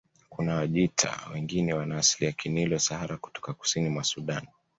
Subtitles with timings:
[0.29, 4.47] Kuna Wajita wengine wana asili ya Kinilo Sahara kutoka kusini mwa Sudan